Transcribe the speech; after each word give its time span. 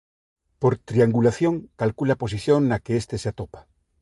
Por 0.61 0.73
"triangulación" 0.89 1.55
calcula 1.79 2.13
a 2.13 2.21
posición 2.23 2.59
no 2.69 2.77
que 2.85 2.93
este 3.01 3.15
se 3.21 3.29
atopa. 3.31 3.61